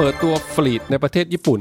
[0.00, 1.60] เปิดตัวฟลีดในประเทศญี่ปุ่น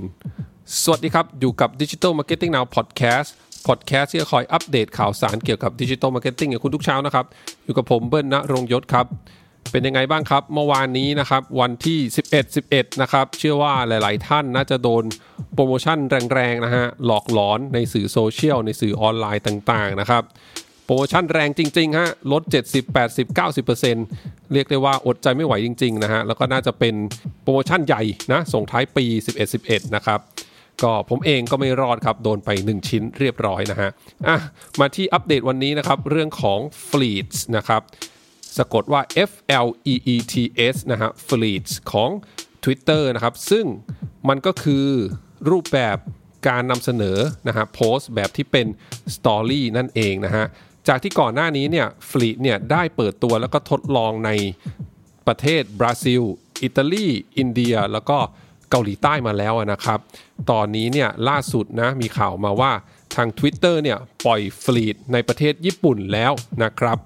[0.83, 3.27] สวัสดีครับ อยู่กับ Digital Marketing Now Podcast
[3.67, 7.25] Podcast ที่จะคอยอัปเดตข่าวสารเกี่ยวกับ Digital Marketing กับคุณทุกเช้านะครับ
[7.63, 9.05] อยู่กับผมเบิ้ลณรงยศครับ
[9.71, 11.99] เป็นยังไงบ้างครับ เมื่อวานนี้นะครับ วันที่
[12.31, 15.03] 11 11 นะครับ เชื่อว่าหลาย ๆ ท่านน่าจะโดน
[15.53, 15.97] โปรโมชั่น
[16.33, 20.23] แรง ๆ นะฮะ หลอกหลอนในสื่อโซเชียลในสื่อออนไลน์ต่าง ๆ นะครับ
[20.85, 26.95] โปรโมชั่นแรงจริง ๆ ฮะ ลด 70 80 90% เรียกได้ว่าอดใจไม่ไหวจริงๆนะฮะแล้วก็น่าจะเป็น
[27.43, 29.05] โปรโมชั่นใหญ่นะส่งท้ายปี
[29.35, 30.19] 11 11 นะครับ
[30.83, 33.89] ก็ผมเองก็ไม่รอดครับ โดนไป 1 ชิ้นเรียบร้อยนะฮะ
[34.27, 34.37] อะ
[34.79, 37.81] มาที่อัปเดตวันนี้นะครับ เรื่องของ Fleets นะครับ
[38.57, 39.31] สะกดว่า F
[39.65, 40.33] L E E T
[40.73, 42.09] S นะฮะ Fleets ของ
[42.63, 43.65] Twitter นะครับ ซึ่ง
[44.29, 44.85] มันก็คือ
[45.49, 45.97] รูปแบบ
[46.47, 48.67] การนำเสนอนะฮะโพสต์แบบที่เป็น
[49.15, 50.45] Story นั่นเองนะฮะ
[50.87, 54.31] จากที่ก่อนหน้านี้เนี่ย Fleet เนี่ยได้เปิดตัวแล้วก็ทดลองใน
[55.27, 56.21] ประเทศบราซิล
[56.63, 57.07] อิตาลี
[57.37, 58.17] อินเดียแล้วก็
[58.69, 59.99] เกาหลีใต้มาแล้วนะครับ
[60.51, 62.71] ตอนนี้เนี่ยล่าสุดนะมีข่าวมาว่า
[63.15, 66.31] ทาง Twitter เนี่ยปล่อยฟลีดในประเทศญี่ปุ่นแล้ว
[66.63, 66.97] นะครับ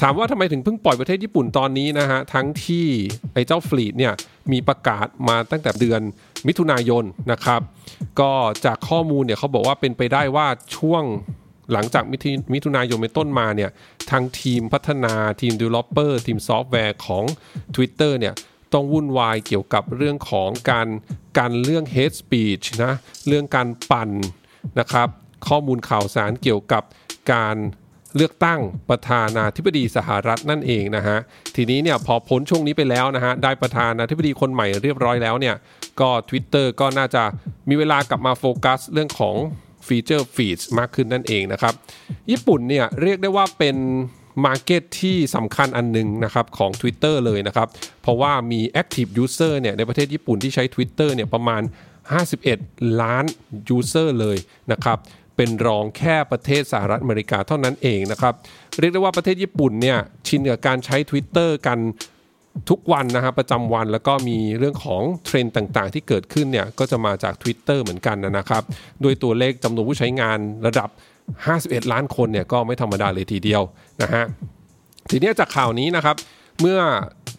[0.00, 2.86] ถามว่าทำไมถึงเพิ่งปล่อยประเทศญี่ปุ่นตอนนี้นะฮะ ทั้งที่
[3.32, 4.12] ไอ้เจ้าฟลีดเนี่ย
[4.52, 6.00] มีประกาศมาตั้งแต่เดือน
[6.46, 7.60] มิถุนายนนะครับ
[8.20, 8.32] ก็
[8.64, 11.04] จากข้อมูลเนี่ยเขาบอกว่าเป็นไปได้ว่าช่วง
[11.72, 12.04] หลังจาก
[12.52, 13.70] มิถุนายนเป็นต้นมาเนี่ย
[14.10, 17.24] ทางทีมพัฒนาทีม developer ทีมซอฟต์แวร์ของ
[17.74, 18.34] Twitter เนี่ย
[18.72, 20.88] ต้องวุ่นวายเกี่ยวกับเรื่องของการ
[21.38, 22.94] การเรื่อง hate speech นะ
[23.28, 24.10] เรื่องการปั่น
[24.80, 25.08] นะครับ
[25.48, 26.82] ข้อมูลข่าวสารเกี่ยวกับ
[27.32, 27.56] การ
[28.16, 31.18] เลือกตั้งประธานาธิบดีสหรัฐนั่นเองนะฮะ
[31.56, 35.56] ทีนี้เนี่ยพอพ้นช่วงนี้ไปแล้วนะฮะ ได้ประธานาธิบดีคนใหม่เรียบร้อยแล้วเนี่ย
[36.00, 37.22] ก็ Twitter ก็น่าจะ
[37.68, 39.36] มีเวลากลับมาโฟกัสเรื่องของ
[39.86, 41.74] ฟีเจอร์ Fleets มากขึ้นนั่นเองนะครับ
[42.30, 43.76] ญี่ปุ่นเนี่ยเรียกได้ว่าเป็น
[44.44, 47.68] market ที่สำคัญอันหนึ่งนะครับของ Twitter เลยนะครับ
[48.02, 51.62] เพราะว่ามี Active User เนี่ยในประเทศญี่ปุ่นที่ใช้ Twitter เนี่ยประมาณ
[52.30, 53.24] 51 ล้าน
[53.76, 54.36] User เลย
[54.72, 54.98] นะครับ
[55.36, 58.34] เป็นรองแค่ประเทศสหรัฐอเมริกาเท่านั้นเองนะครับ
[58.80, 61.78] เรียกได้ว่าประเทศญี่ปุ่นเนี่ยชินกับการใช้ Twitter กัน
[62.70, 68.62] ทุกวันนะครับประจำวันแล้วก็มีเรื่องของเทรนด์ต่างๆ ที่เกิดขึ้นเนี่ยก็จะมาจาก Twitter เหมือนกันนะครับ
[69.02, 70.88] โดยตัวเลขจำนวนผู้ใช้งานระดับ
[71.40, 73.62] 51 ล้านคนเนี่ยก็ไม่ธรรมดาเลยทีเดียว
[74.02, 74.24] นะฮะ
[75.10, 76.16] ทีนี้จากข่าวนี้นะครับ
[76.60, 76.78] เมื่อ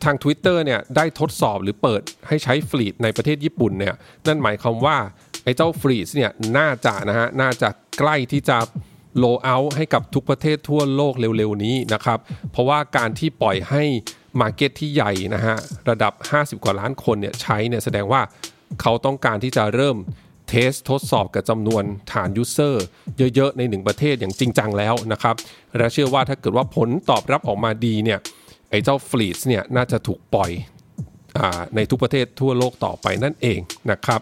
[0.03, 3.95] ทาง Twitter เนี่ยได้ทดสอบหรือเปิดให้ใช้ Fleets ในประเทศญี่ปุ่นเนี่ย
[4.27, 4.97] นั่นหมายความว่า
[5.43, 7.69] ไอ้เจ้า Fleets เนี่ยน่าจะนะฮะน่าจะ
[7.99, 8.57] ใกล้ที่จะ
[9.17, 12.19] roll out ให้กับทุกประเทศทั่วโลกเร็วๆนี้นะครับ
[12.51, 13.83] เพราะว่าการที่ปล่อยให้
[14.41, 15.55] market ที่ใหญ่นะฮะ
[15.89, 18.21] ระดับ 50 กว่าล้านคนเนี่ยใช้เนี่ยแสดงว่า
[18.81, 19.97] เขาต้องการที่จะเริ่ม
[20.49, 22.85] test ทดสอบกับจำนวนฐาน user
[23.35, 25.35] เยอะๆ ในหนึ่งประเทศอย่างจริงจังแล้วนะครับ
[25.77, 28.19] และเชื่อว่าถ้าเกิดว่าผลตอบรับออกมาดีเนี่ย
[28.69, 30.51] ไอ้เจ้า Fleets เนี่ยน่าจะถูกปล่อย
[31.37, 31.39] อ
[31.75, 33.59] ในทุกประเทศทั่วโลกต่อไปนั่นเอง
[33.91, 34.21] นะครับ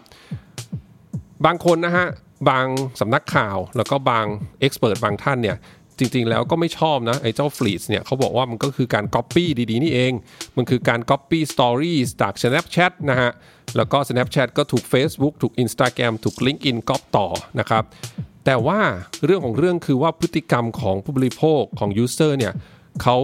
[1.44, 2.06] บางคนนะฮะ
[2.48, 2.66] บาง
[3.00, 4.26] สำนักข่าวแล้วก็บาง
[4.60, 5.56] expert บางท่านเนี่ย
[6.02, 10.12] จริง ๆ แล้วก็ไม่ชอบนะไอ้เจ้า Fleets เนี่ยเขาบอกว่ามันก็คือการ Copy ดีๆ นี่เอง
[10.56, 13.30] มันคือการ Copy Stories จาก Snapchat นะฮะ
[13.76, 17.26] แล้วก็ Snapchat ก็ถูก Facebook ถูก Instagram ถูก LinkedIn ก๊อปต่อ
[17.60, 17.84] นะครับ
[18.44, 18.80] แต่ว่า
[19.24, 22.54] เรื่องของเรื่องคือว่าพฤติกรรมของผู้บริโภคของ User เนี่ย
[23.02, 23.18] เขา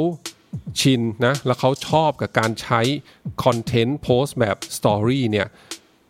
[0.80, 2.80] ชินนะ แล้วเขาชอบกับการใช้
[3.44, 5.48] คอนเทนต์โพสต์แบบ Story เนี่ย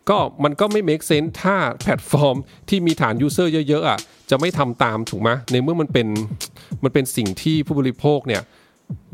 [0.09, 2.35] ก็มันก็ไม่ make sense ถ้าแพลตฟอร์ม
[2.69, 6.07] ที่มีฐาน user เยอะๆอะ จะไม่ทำตามถูกไหมในเมื่อมันเป็น
[6.83, 8.41] มันเป็นสิ่งที่ผู้บริโภคเนี่ย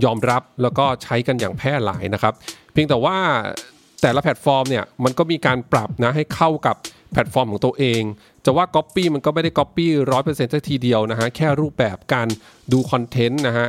[0.03, 2.33] ยอมรับแล้วก็ใช้กันอย่างแพร่หลายนะครับ
[2.71, 3.17] เพียงแต่ว่า
[4.01, 6.75] แต่ละแพลตฟอร์มเนี่ยมันก็มีการปรับนะให้เข้ากับ
[7.11, 8.01] แพลตฟอร์มของตัวเอง
[8.45, 12.27] จะว่า Copy มันก็ไม่ได้ Copy ร้อยเปอร์เซ็นต์สักทีเดียวนะฮะแค่รูปแบบการ
[12.71, 13.67] ดูคอนเทนต์นะฮะ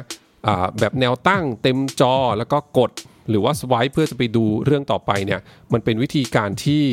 [0.78, 2.90] แบบแนวตั้งเต็มจอแล้วก็กด
[3.28, 5.40] หรือว่า swipe เพื่อจะไปดูเรื่องต่อไปเนี่ย
[5.72, 6.84] มันเป็นวิธีการที่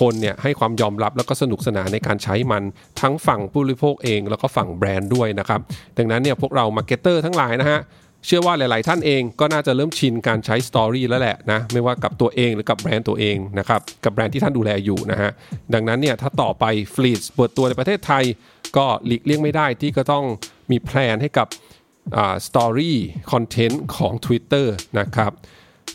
[0.00, 2.62] คนเนี่ยให้ความยอมรับแล้วก็สนุกสนานในการใช้มัน
[3.00, 5.60] ทั้งฝั่งผู้บริโภคเอง แล้วก็ฝั่งแบรนด์ด้วยนะครับ
[5.98, 7.80] ดังนั้นเนี่ยพวกเรา marketer ทั้งหลายนะฮะ
[8.26, 15.30] เชื่อว่าหลาย ๆ ท่านเองก็น่าจะเริ่มชินการใช้ story แล้วแหละนะไม่ว่ากับตัวเองหรือกับแบรนด์ตัวเองนะครับกับแบรนด์ที่ท่านดูแลอยู่นะฮะ
[15.74, 16.64] ดังนั้นเนี่ยถ้าต่อไป
[16.94, 18.24] Fleets เปิดตัวในประเทศไทย
[18.76, 20.24] ก็หลีกเลี่ยงไม่ได้ที่ก็ต้อง
[20.70, 21.48] มี plan ให้กับ
[22.46, 24.66] story content ของ Twitter
[25.00, 25.32] นะครับ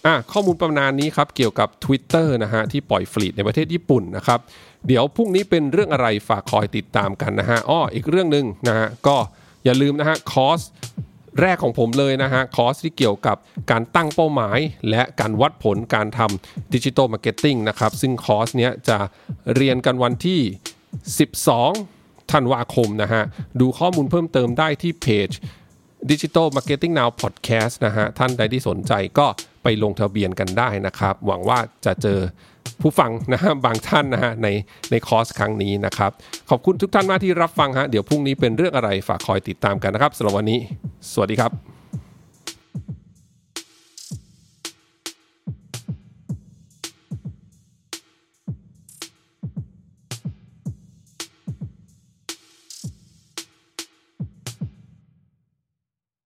[0.05, 4.39] อะข้อมูลประมาณนี้ครับเกี่ยวกับ Twitter นะฮะที่ปล่อย Fleets ในประเทศญี่ปุ่นนะครับ
[4.87, 9.17] เดี๋ยวพรุ่งนี้เป็นเรื่องอะไรฝากคอยติดตามกันนะฮะอ้ออีกเรื่องหนึ่งนะฮะก็
[9.65, 10.61] อย่าลืมนะฮะคอร์ส
[11.41, 13.37] แรกของผมเลยนะฮะคอร์สที่เกี่ยวกับ
[13.71, 14.59] การตั้งเป้าหมาย
[14.89, 18.97] และการวัดผลการทำ digital marketing นะครับซึ่งคอร์สเนี้ยจะ
[19.55, 20.41] เรียนกันวันที่
[21.55, 23.23] 12 ธันวาคมนะฮะ
[23.59, 25.29] ดูข้อมูลเพิ่มเติมได้ที่เพจ
[26.11, 29.27] Digital Marketing Now Podcast นะฮะท่านใดที่สนใจก็
[29.69, 32.19] ไปลงทะเบียนกันได้นะครับ หวังว่าจะเจอ
[32.81, 34.47] ผู้ฟังนะฮะบางท่านนะฮะใน
[34.91, 36.11] ในคอร์สครั้งนี้นะครับ
[36.49, 40.59] ขอบคุณทุกท่านมากที่รับฟังฮะเดี๋ยวพรุ่งนี้เป็นเรื่องอะไรฝากคอยติดตามกันนะครับสำหรับวันนี้
[41.11, 41.76] สวัสดีครับ